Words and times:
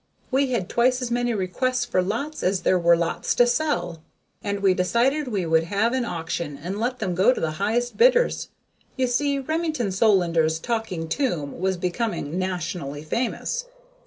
We 0.31 0.47
had 0.49 0.67
twice 0.67 0.99
as 1.03 1.11
many 1.11 1.31
requests 1.35 1.85
for 1.85 2.01
lots 2.01 2.41
as 2.41 2.61
there 2.63 2.79
were 2.79 2.97
lots 2.97 3.35
to 3.35 3.45
sell, 3.45 4.01
and 4.43 4.59
we 4.61 4.73
decided 4.73 5.27
we 5.27 5.45
would 5.45 5.65
have 5.65 5.93
an 5.93 6.05
auction 6.05 6.57
and 6.57 6.79
let 6.79 6.97
them 6.97 7.13
go 7.13 7.31
to 7.35 7.39
the 7.39 7.51
highest 7.61 7.97
bidders. 7.97 8.49
You 8.95 9.05
see 9.05 9.37
Remington 9.37 9.91
Solander's 9.91 10.57
Talking 10.57 11.07
Tomb 11.07 11.59
was 11.59 11.77
becoming 11.77 12.39
nationally 12.39 13.03
famous. 13.03 13.65